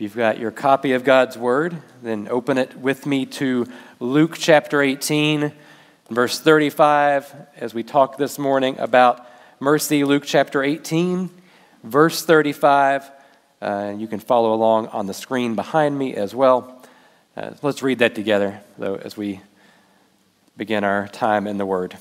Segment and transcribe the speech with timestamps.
[0.00, 3.66] If you've got your copy of God's Word, then open it with me to
[3.98, 5.52] Luke chapter 18,
[6.08, 9.26] verse 35, as we talk this morning about
[9.60, 10.02] mercy.
[10.04, 11.28] Luke chapter 18,
[11.84, 13.10] verse 35.
[13.60, 16.82] Uh, you can follow along on the screen behind me as well.
[17.36, 19.42] Uh, let's read that together, though, as we
[20.56, 21.98] begin our time in the Word.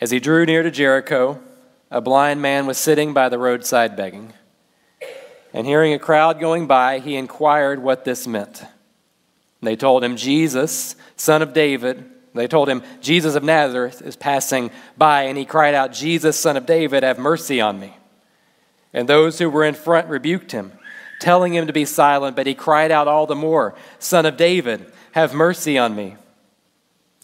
[0.00, 1.38] As he drew near to Jericho,
[1.90, 4.32] a blind man was sitting by the roadside begging.
[5.58, 8.62] And hearing a crowd going by, he inquired what this meant.
[9.60, 14.70] They told him, Jesus, son of David, they told him, Jesus of Nazareth is passing
[14.96, 17.96] by, and he cried out, Jesus, son of David, have mercy on me.
[18.92, 20.70] And those who were in front rebuked him,
[21.18, 24.92] telling him to be silent, but he cried out all the more, Son of David,
[25.10, 26.14] have mercy on me.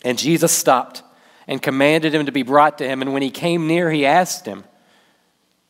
[0.04, 1.04] And Jesus stopped
[1.46, 3.00] and commanded him to be brought to him.
[3.00, 4.64] And when he came near, he asked him,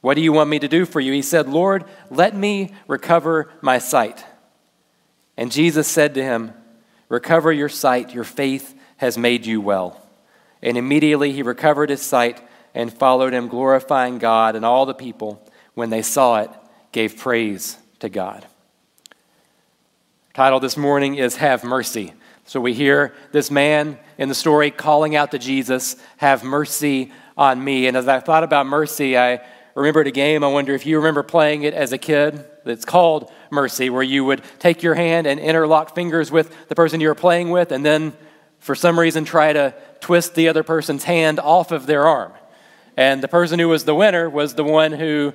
[0.04, 1.14] what do you want me to do for you?
[1.14, 4.22] He said, Lord, let me recover my sight.
[5.34, 6.52] And Jesus said to him,
[7.09, 10.06] Recover your sight, your faith has made you well.
[10.62, 12.42] And immediately he recovered his sight
[12.74, 14.56] and followed him, glorifying God.
[14.56, 15.42] And all the people,
[15.73, 16.51] when they saw it,
[16.92, 18.45] gave praise to God.
[20.34, 22.12] Title this morning is Have Mercy.
[22.45, 27.64] So we hear this man in the story calling out to Jesus, Have mercy on
[27.64, 27.86] me.
[27.86, 29.40] And as I thought about mercy, I
[29.74, 30.44] remembered a game.
[30.44, 32.44] I wonder if you remember playing it as a kid.
[32.64, 37.00] It's called Mercy, where you would take your hand and interlock fingers with the person
[37.00, 38.14] you were playing with, and then
[38.58, 42.32] for some reason try to twist the other person's hand off of their arm.
[42.96, 45.34] And the person who was the winner was the one who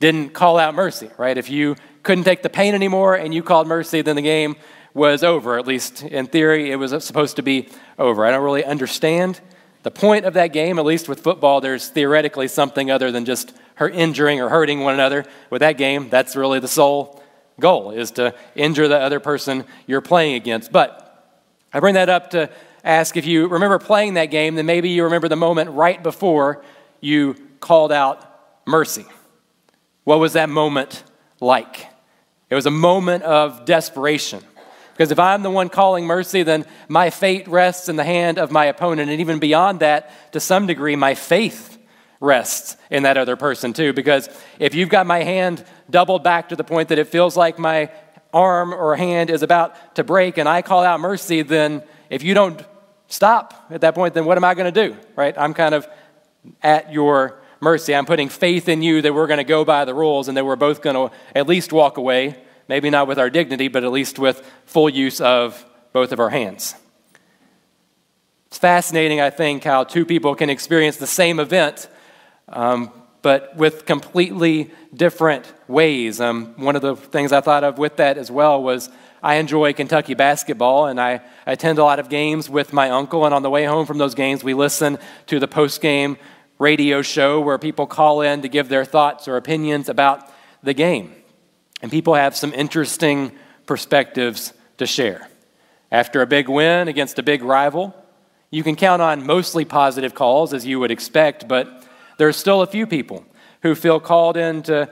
[0.00, 1.36] didn't call out mercy, right?
[1.36, 4.56] If you couldn't take the pain anymore and you called mercy, then the game
[4.94, 5.58] was over.
[5.58, 8.24] At least in theory, it was supposed to be over.
[8.24, 9.40] I don't really understand
[9.82, 13.54] the point of that game, at least with football, there's theoretically something other than just
[13.76, 15.24] her injuring or hurting one another.
[15.50, 17.22] With that game, that's really the sole
[17.60, 20.72] goal, is to injure the other person you're playing against.
[20.72, 21.04] But
[21.72, 22.50] I bring that up to
[22.84, 26.62] ask if you remember playing that game, then maybe you remember the moment right before
[27.00, 28.24] you called out
[28.66, 29.06] mercy.
[30.04, 31.04] What was that moment
[31.40, 31.86] like?
[32.50, 34.42] It was a moment of desperation.
[34.98, 38.50] Because if I'm the one calling mercy, then my fate rests in the hand of
[38.50, 39.08] my opponent.
[39.10, 41.78] And even beyond that, to some degree, my faith
[42.18, 43.92] rests in that other person too.
[43.92, 44.28] Because
[44.58, 47.92] if you've got my hand doubled back to the point that it feels like my
[48.34, 52.34] arm or hand is about to break and I call out mercy, then if you
[52.34, 52.60] don't
[53.06, 54.96] stop at that point, then what am I going to do?
[55.14, 55.38] Right?
[55.38, 55.86] I'm kind of
[56.60, 57.94] at your mercy.
[57.94, 60.44] I'm putting faith in you that we're going to go by the rules and that
[60.44, 62.36] we're both going to at least walk away
[62.68, 66.30] maybe not with our dignity, but at least with full use of both of our
[66.30, 66.74] hands.
[68.46, 71.88] It's fascinating, I think, how two people can experience the same event,
[72.48, 76.20] um, but with completely different ways.
[76.20, 78.88] Um, one of the things I thought of with that as well was
[79.22, 83.24] I enjoy Kentucky basketball, and I, attend a lot of games with my uncle.
[83.24, 86.18] And on the way home from those games, we listen to the post game
[86.58, 90.30] radio show where people call in to give their thoughts or opinions about
[90.62, 91.14] the game.
[91.82, 93.32] And people have some interesting
[93.66, 95.28] perspectives to share.
[95.90, 97.94] After a big win against a big rival,
[98.50, 102.62] you can count on mostly positive calls, as you would expect, but there are still
[102.62, 103.24] a few people
[103.62, 104.90] who feel called in to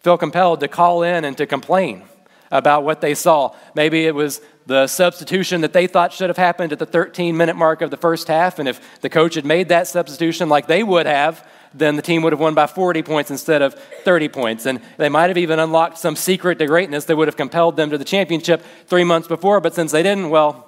[0.00, 2.02] feel compelled to call in and to complain
[2.50, 3.54] about what they saw.
[3.74, 7.56] Maybe it was the substitution that they thought should have happened at the 13 minute
[7.56, 10.82] mark of the first half, and if the coach had made that substitution like they
[10.82, 14.66] would have, then the team would have won by 40 points instead of 30 points.
[14.66, 17.90] And they might have even unlocked some secret to greatness that would have compelled them
[17.90, 20.66] to the championship three months before, but since they didn't, well,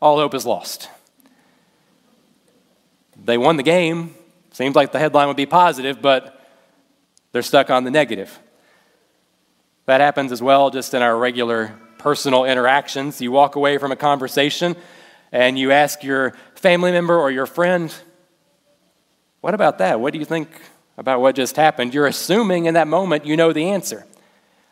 [0.00, 0.88] all hope is lost.
[3.24, 4.14] They won the game.
[4.52, 6.40] Seems like the headline would be positive, but
[7.32, 8.38] they're stuck on the negative.
[9.86, 13.20] That happens as well just in our regular personal interactions.
[13.20, 14.76] You walk away from a conversation
[15.32, 17.94] and you ask your family member or your friend,
[19.46, 20.00] what about that?
[20.00, 20.48] What do you think
[20.98, 21.94] about what just happened?
[21.94, 24.04] You're assuming in that moment you know the answer.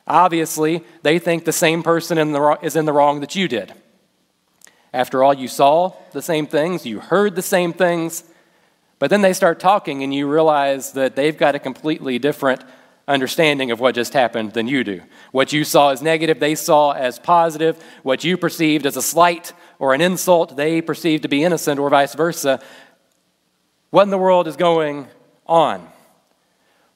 [0.05, 3.73] Obviously, they think the same person in the, is in the wrong that you did.
[4.93, 8.25] After all, you saw the same things, you heard the same things,
[8.99, 12.65] but then they start talking and you realize that they've got a completely different
[13.07, 15.03] understanding of what just happened than you do.
[15.31, 17.81] What you saw as negative, they saw as positive.
[18.03, 21.91] What you perceived as a slight or an insult, they perceived to be innocent, or
[21.91, 22.61] vice versa.
[23.95, 25.07] What in the world is going
[25.47, 25.89] on?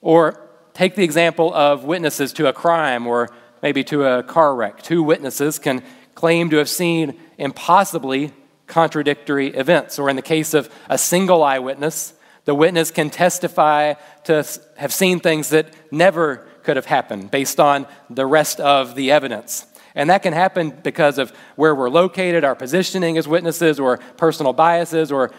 [0.00, 0.40] Or
[0.74, 3.28] take the example of witnesses to a crime or
[3.62, 4.82] maybe to a car wreck.
[4.82, 5.84] Two witnesses can
[6.16, 8.32] claim to have seen impossibly
[8.66, 10.00] contradictory events.
[10.00, 12.14] Or in the case of a single eyewitness,
[12.46, 14.44] the witness can testify to
[14.76, 19.68] have seen things that never could have happened based on the rest of the evidence.
[19.94, 24.52] And that can happen because of where we're located, our positioning as witnesses, or personal
[24.52, 25.32] biases, or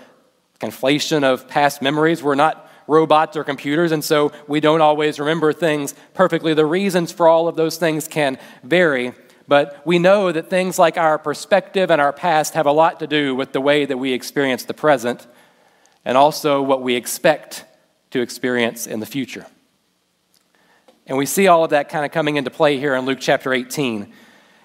[0.60, 2.22] conflation of past memories.
[2.22, 6.54] We're not robots or computers, and so we don't always remember things perfectly.
[6.54, 9.14] The reasons for all of those things can vary,
[9.48, 13.08] but we know that things like our perspective and our past have a lot to
[13.08, 15.28] do with the way that we experience the present
[16.04, 17.66] and also what we expect
[18.12, 19.46] to experience in the future.
[21.06, 23.54] And we see all of that kind of coming into play here in Luke chapter
[23.54, 24.12] 18.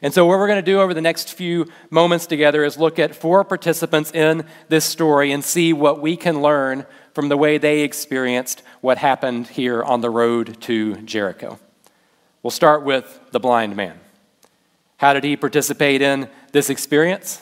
[0.05, 2.99] And so, what we're going to do over the next few moments together is look
[2.99, 6.85] at four participants in this story and see what we can learn
[7.15, 11.59] from the way they experienced what happened here on the road to Jericho.
[12.43, 13.99] We'll start with the blind man.
[14.99, 17.41] How did he participate in this experience?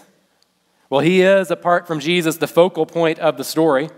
[0.88, 3.91] Well, he is, apart from Jesus, the focal point of the story.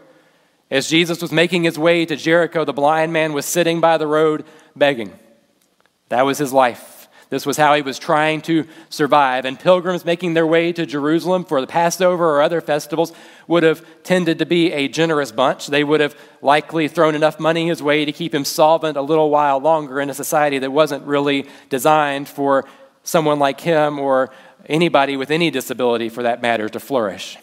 [0.71, 4.07] As Jesus was making his way to Jericho, the blind man was sitting by the
[4.07, 5.13] road begging.
[6.09, 6.94] That was his life.
[7.31, 9.45] This was how he was trying to survive.
[9.45, 13.13] And pilgrims making their way to Jerusalem for the Passover or other festivals
[13.47, 15.67] would have tended to be a generous bunch.
[15.67, 19.31] They would have likely thrown enough money his way to keep him solvent a little
[19.31, 22.67] while longer in a society that wasn't really designed for
[23.03, 24.31] someone like him or
[24.67, 27.37] anybody with any disability, for that matter, to flourish.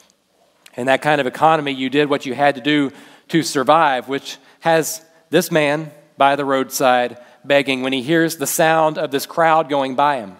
[0.75, 2.91] In that kind of economy, you did what you had to do
[3.27, 8.97] to survive, which has this man by the roadside begging when he hears the sound
[8.97, 10.35] of this crowd going by him.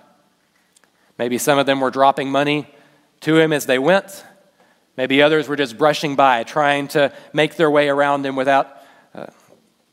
[1.18, 2.68] Maybe some of them were dropping money
[3.22, 4.26] to him as they went.
[4.98, 8.68] Maybe others were just brushing by, trying to make their way around him without
[9.16, 9.28] uh,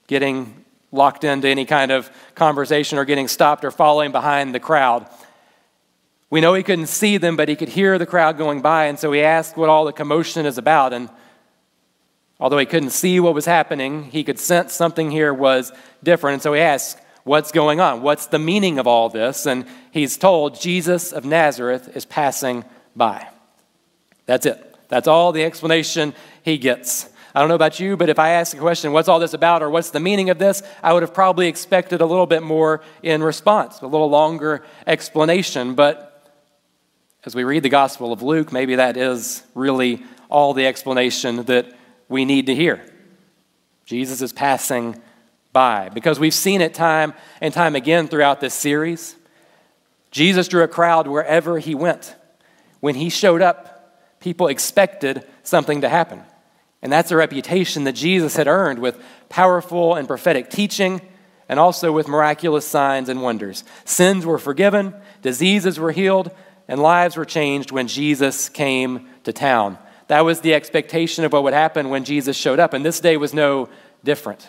[0.07, 5.07] getting locked into any kind of conversation or getting stopped or following behind the crowd.
[6.31, 8.99] We know he couldn't see them, but he could hear the crowd going by, and
[8.99, 10.93] so he asked what all the commotion is about.
[10.93, 11.09] And
[12.41, 16.35] Although he couldn't see what was happening, he could sense something here was different.
[16.35, 18.01] And so he asks, What's going on?
[18.01, 19.45] What's the meaning of all this?
[19.45, 22.65] And he's told Jesus of Nazareth is passing
[22.97, 23.29] by.
[24.25, 24.77] That's it.
[24.89, 27.07] That's all the explanation he gets.
[27.35, 29.63] I don't know about you, but if I asked the question, what's all this about,
[29.63, 32.81] or what's the meaning of this, I would have probably expected a little bit more
[33.03, 35.75] in response, a little longer explanation.
[35.75, 36.33] But
[37.27, 41.75] as we read the Gospel of Luke, maybe that is really all the explanation that
[42.09, 42.85] we need to hear.
[43.85, 45.01] Jesus is passing
[45.53, 49.17] by because we've seen it time and time again throughout this series.
[50.11, 52.15] Jesus drew a crowd wherever he went.
[52.81, 56.23] When he showed up, people expected something to happen.
[56.83, 61.01] And that's a reputation that Jesus had earned with powerful and prophetic teaching
[61.49, 63.65] and also with miraculous signs and wonders.
[63.85, 66.31] Sins were forgiven, diseases were healed,
[66.69, 69.79] and lives were changed when Jesus came to town.
[70.09, 73.17] That was the expectation of what would happen when Jesus showed up, and this day
[73.17, 73.69] was no
[74.05, 74.49] different.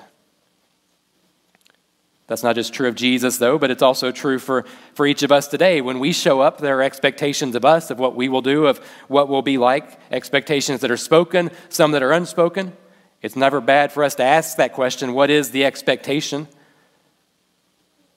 [2.27, 4.63] That's not just true of Jesus, though, but it's also true for,
[4.93, 5.81] for each of us today.
[5.81, 8.77] When we show up, there are expectations of us, of what we will do, of
[9.07, 12.73] what we'll be like, expectations that are spoken, some that are unspoken.
[13.21, 16.47] It's never bad for us to ask that question what is the expectation?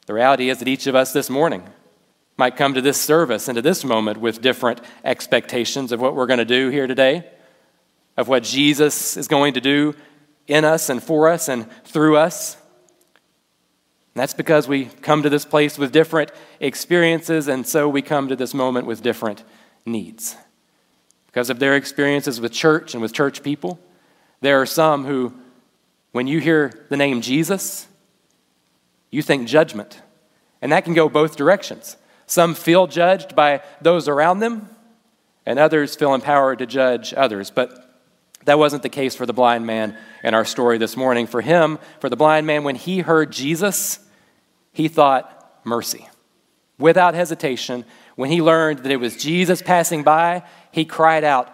[0.07, 1.65] The reality is that each of us this morning
[2.37, 6.27] might come to this service and to this moment with different expectations of what we're
[6.27, 7.25] going to do here today,
[8.23, 9.97] of what Jesus is going to do
[10.47, 12.55] in us and for us and through us.
[12.55, 16.31] And that's because we come to this place with different
[16.61, 19.43] experiences, and so we come to this moment with different
[19.85, 20.37] needs.
[21.27, 23.81] Because of their experiences with church and with church people,
[24.41, 25.35] there are some who,
[26.13, 27.89] when you hear the name Jesus,
[29.11, 30.01] you think judgment.
[30.61, 31.97] And that can go both directions.
[32.27, 34.71] Some feel judged by those around them,
[35.45, 37.51] and others feel empowered to judge others.
[37.51, 37.82] But
[38.45, 41.27] that wasn't the case for the blind man in our story this morning.
[41.27, 44.01] For him, for the blind man, when he heard Jesus,
[44.73, 46.09] he thought mercy.
[46.79, 47.85] Without hesitation,
[48.17, 51.49] when he learned that it was Jesus passing by, he cried out,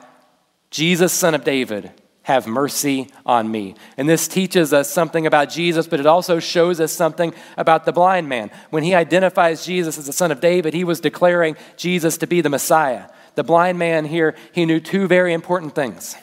[0.71, 1.93] Jesus, son of David,
[2.23, 3.75] have mercy on me.
[3.97, 7.93] And this teaches us something about Jesus, but it also shows us something about the
[7.93, 8.51] blind man.
[8.69, 12.43] When he identifies Jesus as the son of David, he was declaring Jesus to be
[12.43, 13.09] the Messiah.
[13.35, 16.17] The blind man here, he knew two very important things.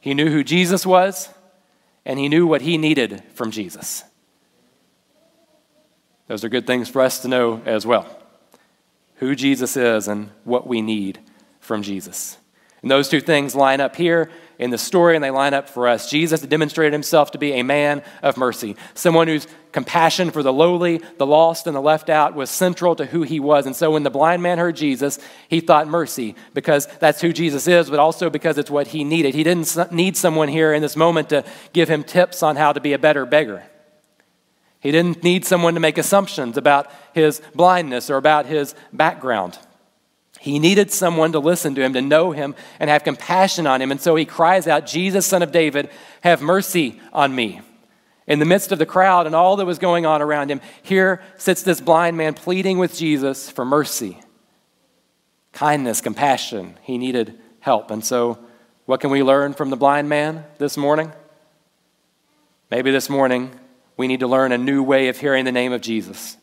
[0.00, 1.28] He knew who Jesus was,
[2.04, 4.02] and he knew what he needed from Jesus.
[6.26, 8.06] Those are good things for us to know as well.
[9.16, 11.18] Who Jesus is and what we need
[11.60, 12.38] from Jesus.
[12.82, 14.30] And those two things line up here
[14.60, 16.10] in the story and they line up for us.
[16.10, 21.00] Jesus demonstrated himself to be a man of mercy, someone whose compassion for the lowly,
[21.16, 23.64] the lost, and the left out was central to who he was.
[23.64, 27.66] And so when the blind man heard Jesus, he thought mercy because that's who Jesus
[27.66, 29.34] is, but also because it's what he needed.
[29.34, 32.80] He didn't need someone here in this moment to give him tips on how to
[32.80, 33.64] be a better beggar.
[34.80, 39.58] He didn't need someone to make assumptions about his blindness or about his background.
[40.40, 43.90] He needed someone to listen to him, to know him, and have compassion on him.
[43.90, 45.90] And so he cries out, Jesus, son of David,
[46.22, 47.60] have mercy on me.
[48.26, 51.20] In the midst of the crowd and all that was going on around him, here
[51.36, 54.18] sits this blind man pleading with Jesus for mercy,
[55.52, 56.78] kindness, compassion.
[56.80, 57.90] He needed help.
[57.90, 58.38] And so,
[58.86, 61.12] what can we learn from the blind man this morning?
[62.70, 63.50] Maybe this morning
[63.98, 66.38] we need to learn a new way of hearing the name of Jesus.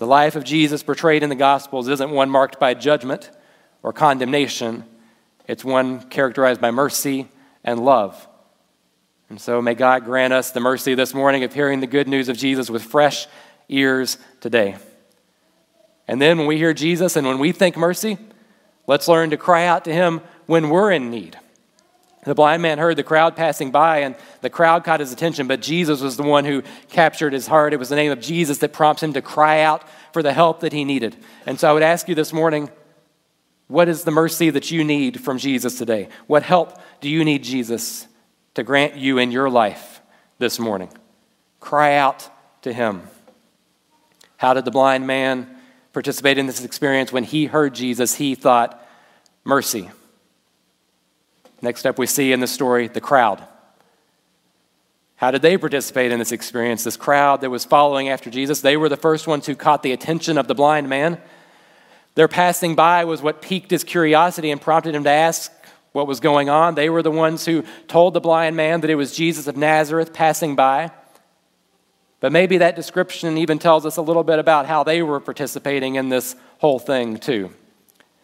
[0.00, 3.30] The life of Jesus portrayed in the Gospels isn't one marked by judgment
[3.82, 4.84] or condemnation,
[5.46, 7.28] it's one characterized by mercy
[7.62, 8.26] and love.
[9.28, 12.30] And so may God grant us the mercy this morning of hearing the good news
[12.30, 13.26] of Jesus with fresh
[13.68, 14.78] ears today.
[16.08, 18.16] And then when we hear Jesus and when we think mercy,
[18.86, 21.38] let's learn to cry out to him when we're in need.
[22.24, 25.62] The blind man heard the crowd passing by, and the crowd caught his attention, but
[25.62, 27.72] Jesus was the one who captured his heart.
[27.72, 30.60] It was the name of Jesus that prompts him to cry out for the help
[30.60, 31.16] that he needed.
[31.46, 32.70] And so I would ask you this morning
[33.68, 36.08] what is the mercy that you need from Jesus today?
[36.26, 38.08] What help do you need Jesus
[38.54, 40.02] to grant you in your life
[40.38, 40.90] this morning?
[41.60, 42.28] Cry out
[42.62, 43.02] to him.
[44.38, 45.48] How did the blind man
[45.92, 47.12] participate in this experience?
[47.12, 48.84] When he heard Jesus, he thought,
[49.44, 49.88] mercy.
[51.62, 53.42] Next up, we see in the story the crowd.
[55.16, 56.82] How did they participate in this experience?
[56.82, 59.92] This crowd that was following after Jesus, they were the first ones who caught the
[59.92, 61.20] attention of the blind man.
[62.14, 65.52] Their passing by was what piqued his curiosity and prompted him to ask
[65.92, 66.74] what was going on.
[66.74, 70.12] They were the ones who told the blind man that it was Jesus of Nazareth
[70.14, 70.90] passing by.
[72.20, 75.96] But maybe that description even tells us a little bit about how they were participating
[75.96, 77.50] in this whole thing, too.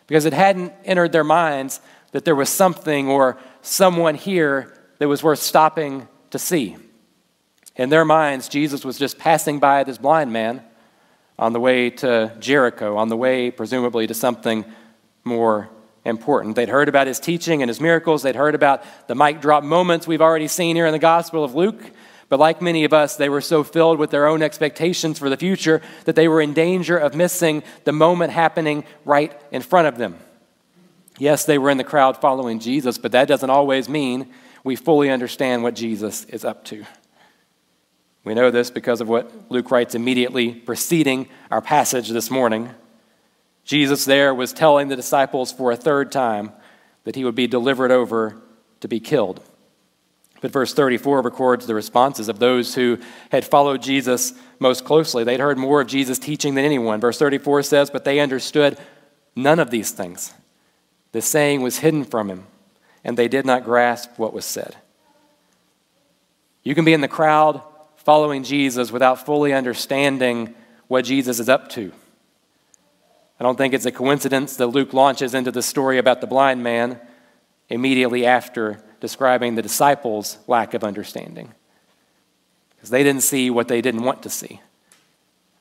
[0.07, 1.81] Because it hadn't entered their minds
[2.13, 6.77] that there was something or someone here that was worth stopping to see.
[7.77, 10.63] In their minds, Jesus was just passing by this blind man
[11.39, 14.65] on the way to Jericho, on the way, presumably, to something
[15.25, 15.69] more
[16.05, 16.57] important.
[16.57, 18.23] They'd heard about his teaching and his miracles.
[18.23, 21.55] They'd heard about the mic drop moments we've already seen here in the Gospel of
[21.55, 21.83] Luke.
[22.29, 25.37] But like many of us, they were so filled with their own expectations for the
[25.37, 29.99] future that they were in danger of missing the moment happening right in front of
[29.99, 30.17] them.
[31.19, 34.31] Yes, they were in the crowd following Jesus, but that doesn't always mean
[34.65, 36.85] we fully understand what Jesus is up to.
[38.25, 42.71] We know this because of what Luke writes immediately preceding our passage this morning.
[43.65, 46.53] Jesus there was telling the disciples for a third time
[47.05, 48.37] that he would be delivered over
[48.81, 49.41] to be killed.
[50.41, 52.99] But verse 34 records the responses of those who
[53.31, 55.25] had followed Jesus most closely.
[55.25, 57.01] They'd heard more of Jesus' teaching than anyone.
[57.01, 58.79] Verse 34 says, But they understood
[59.35, 60.35] none of these things.
[61.13, 62.47] The saying was hidden from him,
[63.05, 64.77] and they did not grasp what was said.
[66.63, 67.63] You can be in the crowd
[67.97, 70.55] following Jesus without fully understanding
[70.89, 71.93] what Jesus is up to.
[73.39, 76.63] I don't think it's a coincidence that Luke launches into the story about the blind
[76.63, 77.01] man
[77.69, 81.53] immediately after describing the disciples' lack of understanding.
[82.75, 84.61] Because they didn't see what they didn't want to see.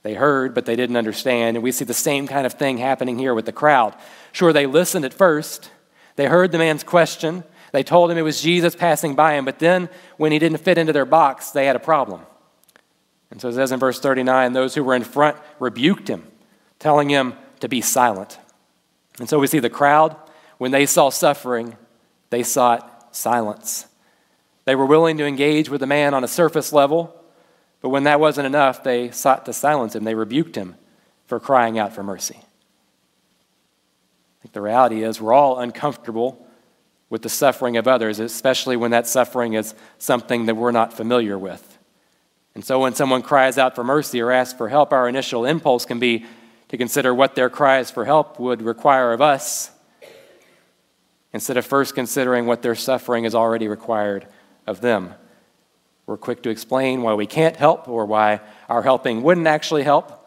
[0.05, 1.57] They heard, but they didn't understand.
[1.57, 3.95] And we see the same kind of thing happening here with the crowd.
[4.33, 5.71] Sure, they listened at first,
[6.15, 9.57] they heard the man's question, they told him it was Jesus passing by him, but
[9.57, 12.21] then when he didn't fit into their box, they had a problem.
[13.31, 16.27] And so it says in verse 39 those who were in front rebuked him,
[16.77, 18.37] telling him to be silent.
[19.17, 20.15] And so we see the crowd,
[20.59, 21.77] when they saw suffering,
[22.29, 23.87] they sought silence.
[24.65, 27.19] They were willing to engage with the man on a surface level,
[27.85, 30.05] but when that wasn't enough, they sought to silence him.
[30.05, 30.73] They rebuked him
[31.27, 32.37] for crying out for mercy.
[32.39, 32.41] I
[34.41, 36.47] think the reality is we're all uncomfortable
[37.11, 41.37] with the suffering of others, especially when that suffering is something that we're not familiar
[41.37, 41.77] with.
[42.55, 45.85] And so when someone cries out for mercy or asks for help, our initial impulse
[45.85, 46.25] can be
[46.69, 49.69] to consider what their cries for help would require of us
[51.33, 54.25] instead of first considering what their suffering has already required
[54.65, 55.13] of them.
[56.05, 60.21] We're quick to explain why we can't help or why our helping wouldn't actually help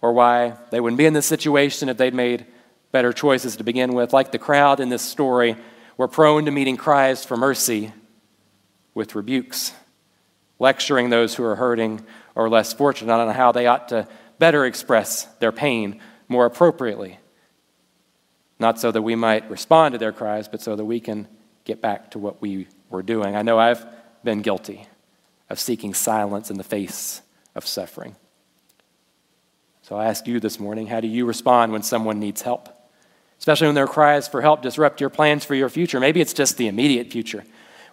[0.00, 2.46] or why they wouldn't be in this situation if they'd made
[2.92, 4.12] better choices to begin with.
[4.12, 5.56] Like the crowd in this story,
[5.96, 7.92] we're prone to meeting cries for mercy
[8.94, 9.72] with rebukes,
[10.58, 12.04] lecturing those who are hurting
[12.34, 14.06] or less fortunate on how they ought to
[14.38, 17.18] better express their pain more appropriately.
[18.60, 21.26] Not so that we might respond to their cries, but so that we can
[21.64, 23.36] get back to what we were doing.
[23.36, 23.84] I know I've
[24.24, 24.86] been guilty
[25.50, 27.22] of seeking silence in the face
[27.54, 28.16] of suffering.
[29.82, 32.68] So I ask you this morning how do you respond when someone needs help?
[33.38, 36.00] Especially when their cries for help disrupt your plans for your future.
[36.00, 37.44] Maybe it's just the immediate future,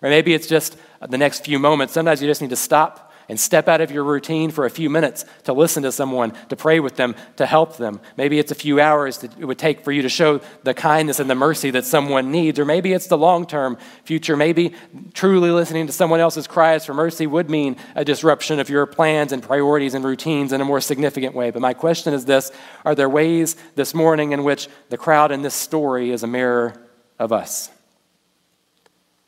[0.01, 0.75] or maybe it's just
[1.08, 1.94] the next few moments.
[1.94, 4.89] Sometimes you just need to stop and step out of your routine for a few
[4.89, 8.00] minutes to listen to someone, to pray with them, to help them.
[8.17, 11.20] Maybe it's a few hours that it would take for you to show the kindness
[11.20, 14.38] and the mercy that someone needs, or maybe it's the long term future.
[14.38, 14.74] Maybe
[15.13, 19.32] truly listening to someone else's cries for mercy would mean a disruption of your plans
[19.32, 21.51] and priorities and routines in a more significant way.
[21.51, 22.51] But my question is this
[22.84, 26.75] Are there ways this morning in which the crowd in this story is a mirror
[27.20, 27.72] of us?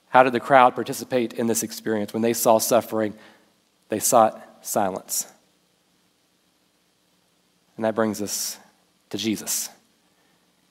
[0.10, 2.14] How did the crowd participate in this experience?
[2.14, 3.14] When they saw suffering,
[3.90, 5.28] they sought silence.
[7.76, 8.58] And that brings us
[9.10, 9.70] to Jesus.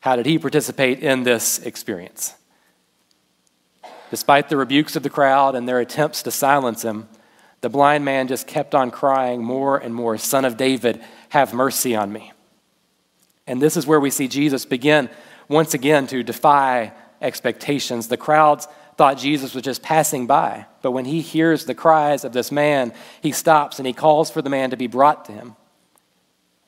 [0.00, 2.34] How did he participate in this experience?
[4.10, 7.08] Despite the rebukes of the crowd and their attempts to silence him,
[7.60, 11.96] the blind man just kept on crying more and more, Son of David, have mercy
[11.96, 12.32] on me.
[13.46, 15.08] And this is where we see Jesus begin
[15.48, 18.08] once again to defy expectations.
[18.08, 20.66] The crowds thought Jesus was just passing by.
[20.82, 24.42] But when he hears the cries of this man, he stops and he calls for
[24.42, 25.56] the man to be brought to him.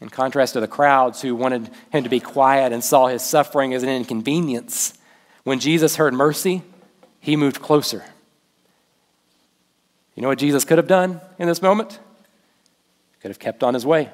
[0.00, 3.74] In contrast to the crowds who wanted him to be quiet and saw his suffering
[3.74, 4.94] as an inconvenience,
[5.42, 6.62] when Jesus heard mercy,
[7.20, 8.04] he moved closer.
[10.14, 11.92] You know what Jesus could have done in this moment?
[11.92, 14.10] He could have kept on his way.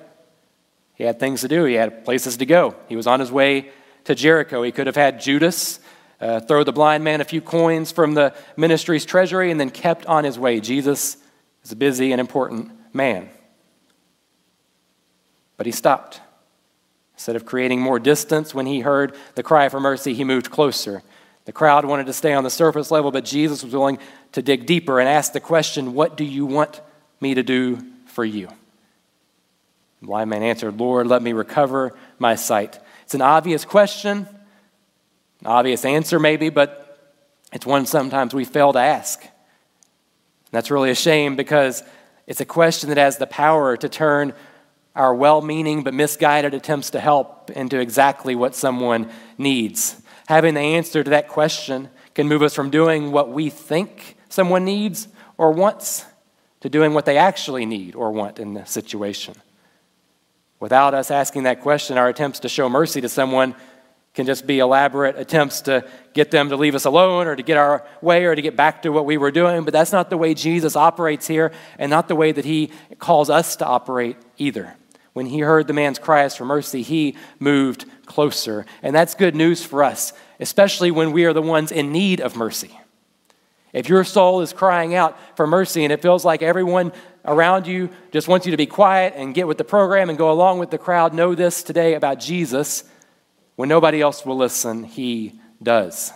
[0.95, 2.77] He had things to do, he had places to go.
[2.89, 3.71] He was on his way
[4.05, 4.63] to Jericho.
[4.63, 5.81] He could have had Judas
[6.21, 10.07] uh, throw the blind man a few coins from the ministry's treasury, and then kept
[10.07, 10.61] on his way.
[10.61, 11.17] Jesus
[11.63, 13.29] is a busy and important man.
[15.57, 16.21] But he stopped.
[17.15, 21.03] Instead of creating more distance when he heard the cry for mercy, he moved closer.
[21.45, 23.99] The crowd wanted to stay on the surface level, but Jesus was willing
[24.33, 26.81] to dig deeper and ask the question, What do you want
[27.21, 28.49] me to do for you?
[30.01, 32.79] The blind man answered, Lord, let me recover my sight.
[33.05, 34.27] It's an obvious question,
[35.45, 36.85] obvious answer, maybe, but
[37.53, 39.23] it's one sometimes we fail to ask.
[39.23, 39.31] And
[40.51, 41.83] that's really a shame because
[42.27, 44.35] it's a question that has the power to turn
[44.95, 50.01] our well meaning but misguided attempts to help into exactly what someone needs.
[50.29, 54.65] Having the answer to that question can move us from doing what we think someone
[54.65, 56.05] needs or wants
[56.61, 59.35] to doing what they actually need or want in the situation.
[60.61, 63.55] Without us asking that question, our attempts to show mercy to someone
[64.15, 67.57] can just be elaborate attempts to get them to leave us alone or to get
[67.57, 69.65] our way or to get back to what we were doing.
[69.65, 73.29] But that's not the way Jesus operates here and not the way that he calls
[73.29, 74.77] us to operate either.
[75.15, 78.67] When he heard the man's cries for mercy, he moved closer.
[78.83, 82.37] And that's good news for us, especially when we are the ones in need of
[82.37, 82.79] mercy.
[83.73, 86.93] If your soul is crying out for mercy and it feels like everyone
[87.25, 90.31] around you just wants you to be quiet and get with the program and go
[90.31, 92.85] along with the crowd, know this today about Jesus
[93.57, 96.13] when nobody else will listen, he does.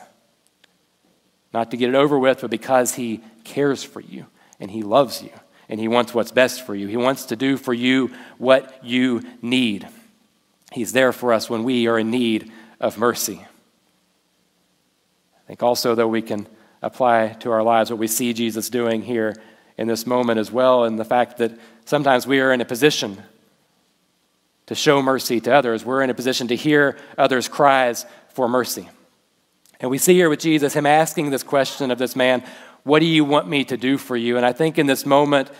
[1.52, 4.26] Not to get it over with, but because he cares for you
[4.60, 5.30] and he loves you
[5.68, 6.86] and he wants what's best for you.
[6.86, 9.88] He wants to do for you what you need.
[10.72, 13.46] He's there for us when we are in need of mercy.
[15.36, 16.46] I think also, though, we can
[16.82, 19.34] apply to our lives what we see Jesus doing here
[19.78, 21.52] in this moment as well, and the fact that
[21.84, 23.22] sometimes we are in a position
[24.68, 25.84] to show mercy to others.
[25.84, 28.04] We're in a position to hear others' cries
[28.34, 28.88] for mercy.
[29.80, 32.44] And we see here with Jesus him asking this question of this man,
[32.82, 34.36] What do you want me to do for you?
[34.36, 35.50] And I think in this moment,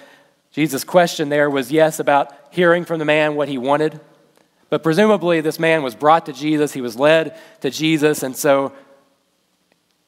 [0.53, 3.99] Jesus' question there was yes, about hearing from the man what he wanted.
[4.69, 8.73] But presumably, this man was brought to Jesus, he was led to Jesus, and so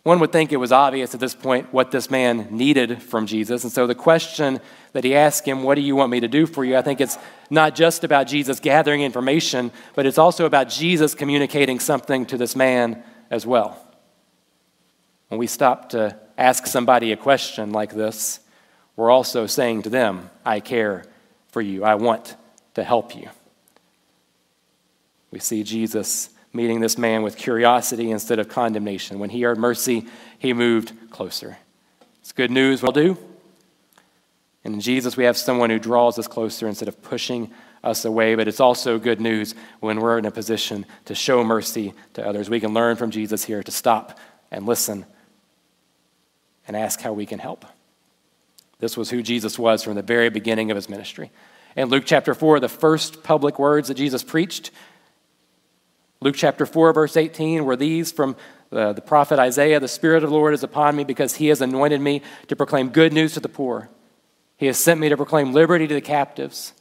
[0.03, 3.65] one would think it was obvious at this point what this man needed from Jesus.
[3.65, 4.61] And so the question
[4.93, 6.77] that he asked him, What do you want me to do for you?
[6.77, 7.19] I think it's
[7.51, 12.57] not just about Jesus gathering information, but it's also about Jesus communicating something to this
[12.57, 13.77] man as well.
[15.29, 18.41] When we stop to ask somebody a question like this,
[18.97, 21.05] we're also saying to them, I care
[21.49, 22.37] for you, I want
[22.75, 23.29] to help you.
[25.31, 29.19] We see Jesus meeting this man with curiosity instead of condemnation.
[29.19, 30.07] When he heard mercy,
[30.39, 31.59] he moved closer.
[32.21, 33.17] It's good news, we'll do.
[34.65, 37.51] And in Jesus, we have someone who draws us closer instead of pushing
[37.83, 38.35] us away.
[38.35, 42.51] But it's also good news when we're in a position to show mercy to others.
[42.51, 44.19] We can learn from Jesus here to stop
[44.51, 45.07] and listen
[46.67, 47.65] and ask how we can help.
[48.81, 51.31] This was who Jesus was from the very beginning of his ministry.
[51.77, 54.71] In Luke chapter 4, the first public words that Jesus preached
[56.23, 58.37] Luke chapter 4, verse 18 were these from
[58.69, 61.63] the, the prophet Isaiah The Spirit of the Lord is upon me because he has
[61.63, 63.89] anointed me to proclaim good news to the poor.
[64.59, 66.75] He has sent me to proclaim liberty to the captives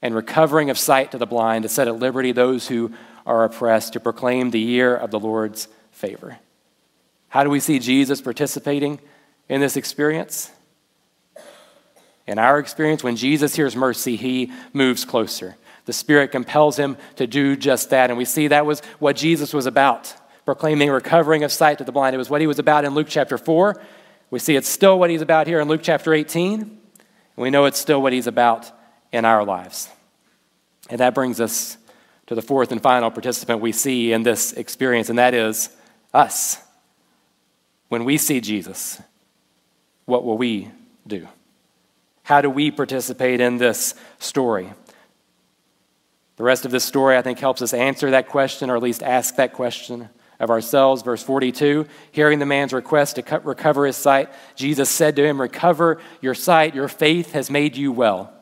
[0.00, 2.92] and recovering of sight to the blind, to set at liberty those who
[3.26, 6.38] are oppressed, to proclaim the year of the Lord's favor.
[7.28, 9.00] How do we see Jesus participating
[9.50, 10.50] in this experience?
[12.26, 15.56] In our experience, when Jesus hears mercy, he moves closer.
[15.84, 18.10] The Spirit compels him to do just that.
[18.10, 20.14] And we see that was what Jesus was about,
[20.44, 22.14] proclaiming recovering of sight to the blind.
[22.14, 23.80] It was what he was about in Luke chapter 4.
[24.30, 26.60] We see it's still what he's about here in Luke chapter 18.
[26.60, 26.72] And
[27.36, 28.70] we know it's still what he's about
[29.12, 29.88] in our lives.
[30.88, 31.76] And that brings us
[32.26, 35.68] to the fourth and final participant we see in this experience, and that is
[36.14, 36.58] us.
[37.88, 39.00] When we see Jesus,
[40.06, 40.70] what will we
[41.06, 41.28] do?
[42.22, 44.72] How do we participate in this story?
[46.36, 49.02] The rest of this story, I think, helps us answer that question, or at least
[49.02, 50.08] ask that question
[50.40, 51.02] of ourselves.
[51.02, 56.00] Verse 42 Hearing the man's request to recover his sight, Jesus said to him, Recover
[56.20, 58.32] your sight, your faith has made you well.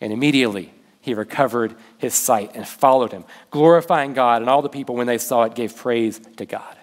[0.00, 4.42] And immediately he recovered his sight and followed him, glorifying God.
[4.42, 6.76] And all the people, when they saw it, gave praise to God.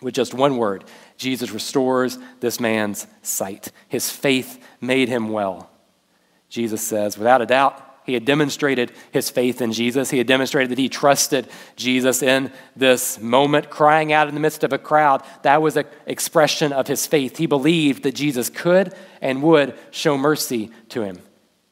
[0.00, 0.84] With just one word,
[1.18, 3.70] Jesus restores this man's sight.
[3.88, 5.70] His faith made him well.
[6.48, 10.10] Jesus says, without a doubt, he had demonstrated his faith in Jesus.
[10.10, 14.64] He had demonstrated that he trusted Jesus in this moment, crying out in the midst
[14.64, 15.22] of a crowd.
[15.42, 17.36] That was an expression of his faith.
[17.36, 21.20] He believed that Jesus could and would show mercy to him.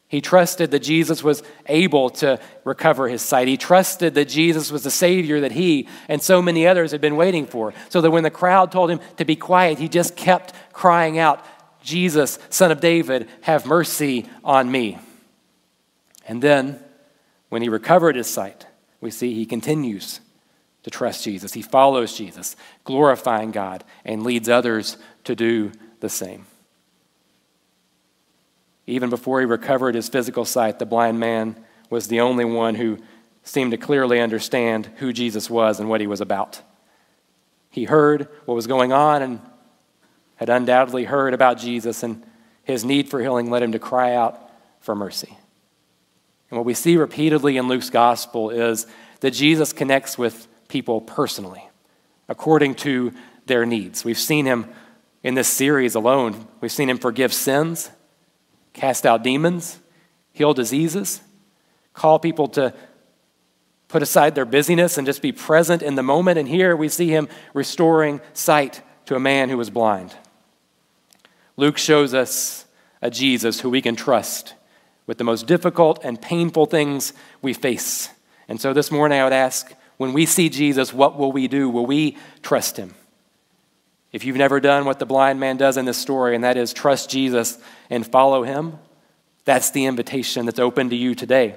[0.06, 3.46] He trusted that Jesus was able to recover his sight.
[3.46, 7.16] He trusted that Jesus was the Savior that he and so many others had been
[7.16, 7.74] waiting for.
[7.90, 11.44] So that when the crowd told him to be quiet, he just kept crying out,
[11.82, 14.98] Jesus, Son of David, have mercy on me.
[16.28, 16.78] And then,
[17.48, 18.66] when he recovered his sight,
[19.00, 20.20] we see he continues
[20.82, 21.54] to trust Jesus.
[21.54, 26.46] He follows Jesus, glorifying God, and leads others to do the same.
[28.86, 31.56] Even before he recovered his physical sight, the blind man
[31.90, 32.98] was the only one who
[33.42, 36.60] seemed to clearly understand who Jesus was and what he was about.
[37.70, 39.40] He heard what was going on and
[40.36, 42.22] had undoubtedly heard about Jesus, and
[42.64, 44.38] his need for healing led him to cry out
[44.80, 45.36] for mercy.
[46.50, 48.86] And what we see repeatedly in Luke's gospel is
[49.20, 51.68] that Jesus connects with people personally,
[52.28, 53.12] according to
[53.46, 54.04] their needs.
[54.04, 54.66] We've seen him
[55.22, 57.90] in this series alone, we've seen him forgive sins
[58.78, 59.80] cast out demons,
[60.32, 61.20] heal diseases,
[61.92, 62.72] call people to
[63.88, 66.38] put aside their busyness and just be present in the moment.
[66.38, 70.14] And here we see him restoring sight to a man who was blind.
[71.56, 72.66] Luke shows us
[73.02, 74.54] a Jesus who we can trust
[75.08, 78.10] with the most difficult and painful things we face.
[78.46, 81.68] And so this morning I would ask when we see Jesus, what will we do?
[81.68, 82.94] Will we trust him?
[84.12, 86.72] If you've never done what the blind man does in this story, and that is
[86.72, 87.58] trust Jesus
[87.90, 88.78] and follow him,
[89.44, 91.56] that's the invitation that's open to you today.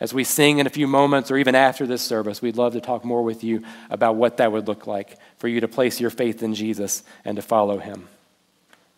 [0.00, 2.80] As we sing in a few moments, or even after this service, we'd love to
[2.80, 6.10] talk more with you about what that would look like for you to place your
[6.10, 8.08] faith in Jesus and to follow him.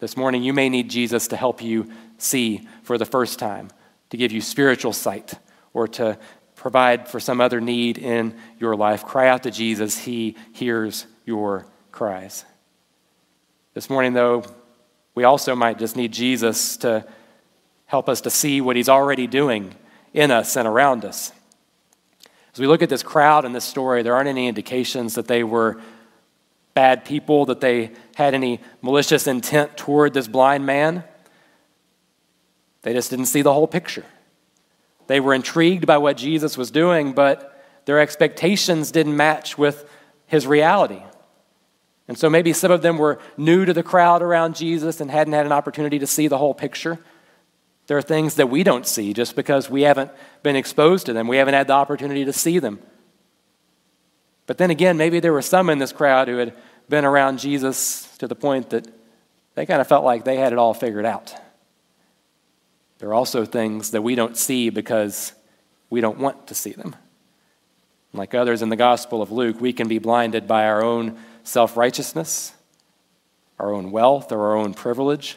[0.01, 1.91] This morning, you may need Jesus to help you
[2.25, 3.71] see for the first time,
[4.11, 5.35] to give you spiritual sight,
[5.73, 6.19] or to
[6.57, 9.05] provide for some other need in your life.
[9.05, 12.45] Cry out to Jesus, He hears your cries.
[13.75, 14.45] This morning, though,
[15.15, 17.07] we also might just need Jesus to
[17.87, 19.75] help us to see what he's already doing
[20.13, 21.33] in us and around us.
[22.53, 25.43] As we look at this crowd and this story, there aren't any indications that they
[25.43, 25.81] were
[26.73, 31.05] bad people, that they had any malicious intent toward this blind man.
[32.85, 34.05] They just didn't see the whole picture.
[35.07, 37.51] They were intrigued by what Jesus was doing, but
[37.87, 39.89] their expectations didn't match with
[40.27, 41.03] his reality.
[42.07, 45.33] And so maybe some of them were new to the crowd around Jesus and hadn't
[45.33, 46.99] had an opportunity to see the whole picture.
[47.87, 50.11] There are things that we don't see just because we haven't
[50.43, 52.81] been exposed to them, we haven't had the opportunity to see them.
[54.47, 56.55] But then again, maybe there were some in this crowd who had
[56.91, 58.87] been around Jesus to the point that
[59.55, 61.35] they kind of felt like they had it all figured out.
[63.05, 65.35] There are also things that we don't see because
[65.91, 66.97] we don't want to see them.
[68.15, 71.77] Like others in the Gospel of Luke, we can be blinded by our own self
[71.77, 72.55] righteousness,
[73.59, 75.37] our own wealth, or our own privilege.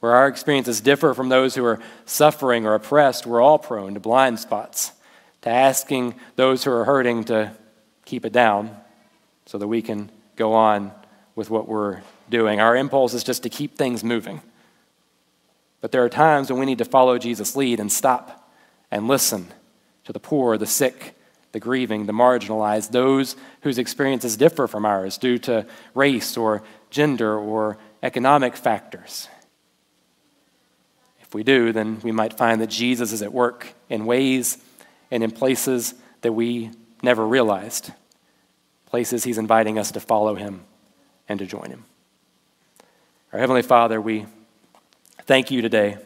[0.00, 4.00] Where our experiences differ from those who are suffering or oppressed, we're all prone to
[4.00, 4.92] blind spots,
[5.42, 7.52] to asking those who are hurting to
[8.06, 8.74] keep it down
[9.44, 10.92] so that we can go on
[11.34, 12.58] with what we're doing.
[12.58, 14.40] Our impulse is just to keep things moving.
[15.82, 18.50] But there are times when we need to follow Jesus' lead and stop
[18.90, 19.48] and listen
[20.04, 21.14] to the poor, the sick,
[21.50, 27.36] the grieving, the marginalized, those whose experiences differ from ours due to race or gender
[27.36, 29.28] or economic factors.
[31.20, 34.58] If we do, then we might find that Jesus is at work in ways
[35.10, 36.70] and in places that we
[37.02, 37.90] never realized,
[38.86, 40.62] places he's inviting us to follow him
[41.28, 41.84] and to join him.
[43.32, 44.26] Our Heavenly Father, we
[45.24, 45.98] Thank you today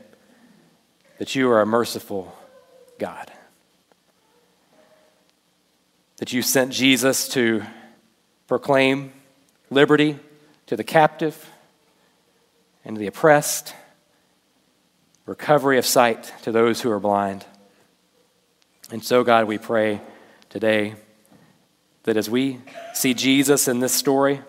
[1.17, 2.37] that you are a merciful
[2.99, 3.33] God.
[6.19, 7.63] That you sent Jesus to
[8.47, 9.15] proclaim
[9.71, 10.19] liberty
[10.67, 11.51] to the captive
[12.85, 13.75] and to the oppressed,
[15.25, 17.47] recovery of sight to those who are blind.
[18.91, 20.03] And so, God, we pray
[20.51, 20.95] today
[22.03, 22.61] that as we
[22.93, 24.43] see Jesus in this story,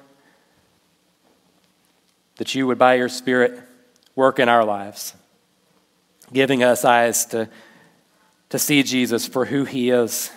[2.36, 3.64] that you would, by your Spirit,
[4.18, 5.14] work in our lives,
[6.34, 7.48] giving us eyes to,
[8.50, 10.32] to see Jesus for who he is,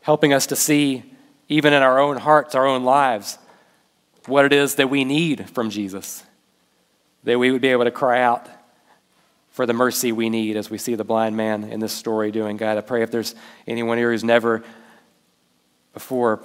[0.00, 1.04] helping us to see,
[1.50, 3.38] even in our own hearts, our own lives,
[4.24, 6.24] what it is that we need from Jesus,
[7.24, 8.48] that we would be able to cry out
[9.50, 12.56] for the mercy we need as we see the blind man in this story doing.
[12.56, 13.34] God, I pray if there's
[13.66, 14.64] anyone here who's never
[15.92, 16.40] before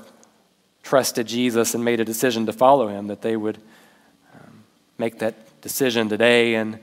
[0.84, 3.58] trusted Jesus and made a decision to follow him, that they would
[4.34, 4.64] um,
[4.98, 6.80] make that decision today and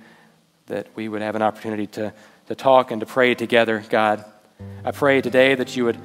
[0.66, 2.12] that we would have an opportunity to,
[2.46, 4.24] to talk and to pray together, God.
[4.84, 5.98] I pray today that you would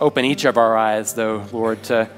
[0.00, 2.08] open each of our eyes, though, Lord, to,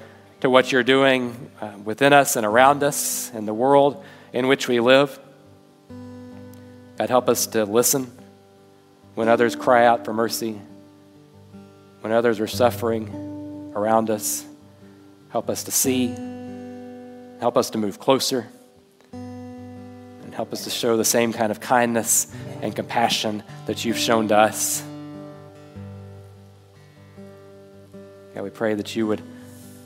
[0.41, 4.69] to what you're doing uh, within us and around us in the world in which
[4.69, 5.19] we live.
[6.99, 8.11] God, help us to listen
[9.15, 10.61] when others cry out for mercy,
[12.01, 14.45] when others are suffering around us.
[15.31, 16.09] Help us to see.
[17.41, 18.49] Help us to move closer.
[20.41, 22.27] Help us to show the same kind of kindness
[22.63, 24.83] and compassion that you've shown to us.
[28.35, 29.21] God, we pray that you would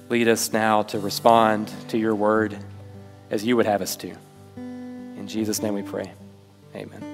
[0.09, 2.57] lead us now to respond to your word
[3.33, 4.14] as you would have us to.
[4.57, 6.12] In Jesus' name we pray.
[6.77, 7.13] Amen.